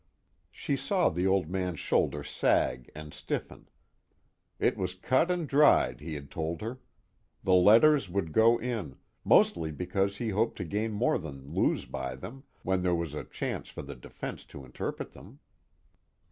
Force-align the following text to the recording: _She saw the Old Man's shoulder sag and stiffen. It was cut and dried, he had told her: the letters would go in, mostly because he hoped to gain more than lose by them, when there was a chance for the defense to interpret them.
_She 0.49 0.75
saw 0.75 1.09
the 1.09 1.27
Old 1.27 1.47
Man's 1.47 1.79
shoulder 1.79 2.23
sag 2.23 2.89
and 2.95 3.13
stiffen. 3.13 3.69
It 4.57 4.75
was 4.75 4.95
cut 4.95 5.29
and 5.29 5.47
dried, 5.47 5.99
he 6.01 6.15
had 6.15 6.31
told 6.31 6.61
her: 6.61 6.79
the 7.43 7.53
letters 7.53 8.09
would 8.09 8.31
go 8.31 8.57
in, 8.57 8.95
mostly 9.23 9.71
because 9.71 10.15
he 10.17 10.29
hoped 10.29 10.55
to 10.57 10.63
gain 10.65 10.91
more 10.91 11.19
than 11.19 11.53
lose 11.53 11.85
by 11.85 12.15
them, 12.15 12.45
when 12.63 12.81
there 12.81 12.95
was 12.95 13.13
a 13.13 13.23
chance 13.23 13.69
for 13.69 13.83
the 13.83 13.95
defense 13.95 14.43
to 14.45 14.65
interpret 14.65 15.11
them. 15.11 15.37